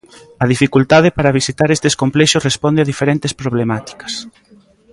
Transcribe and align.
A 0.43 0.45
dificultade 0.53 1.09
para 1.17 1.35
visitar 1.39 1.69
estes 1.71 1.97
complexos 2.01 2.45
responde 2.49 2.79
a 2.81 2.89
diferentes 2.91 3.31
problemáticas. 3.41 4.13